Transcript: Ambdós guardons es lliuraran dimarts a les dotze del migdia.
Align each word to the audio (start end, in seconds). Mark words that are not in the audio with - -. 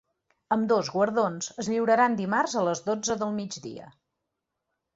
Ambdós 0.53 0.87
guardons 0.93 1.49
es 1.63 1.69
lliuraran 1.73 2.17
dimarts 2.21 2.57
a 2.61 2.65
les 2.71 2.83
dotze 2.89 3.19
del 3.25 3.39
migdia. 3.39 3.95